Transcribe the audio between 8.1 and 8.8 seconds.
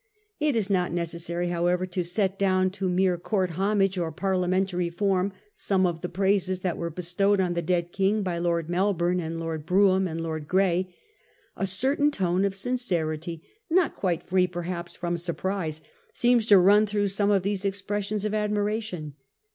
by Lord